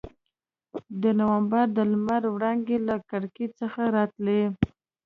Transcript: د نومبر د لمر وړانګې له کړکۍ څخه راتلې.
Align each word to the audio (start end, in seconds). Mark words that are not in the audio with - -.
د 1.01 1.03
نومبر 1.19 1.65
د 1.77 1.77
لمر 1.91 2.21
وړانګې 2.33 2.77
له 2.87 2.95
کړکۍ 3.09 3.47
څخه 3.59 3.81
راتلې. 3.95 4.41